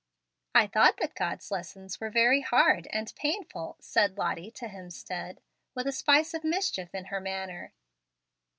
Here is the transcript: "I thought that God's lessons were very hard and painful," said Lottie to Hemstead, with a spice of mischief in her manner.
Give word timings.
"I 0.55 0.65
thought 0.65 0.97
that 0.97 1.13
God's 1.13 1.51
lessons 1.51 1.99
were 2.01 2.09
very 2.09 2.41
hard 2.41 2.87
and 2.91 3.13
painful," 3.15 3.75
said 3.79 4.17
Lottie 4.17 4.49
to 4.49 4.67
Hemstead, 4.67 5.37
with 5.75 5.85
a 5.85 5.91
spice 5.91 6.33
of 6.33 6.43
mischief 6.43 6.95
in 6.95 7.05
her 7.13 7.21
manner. 7.21 7.71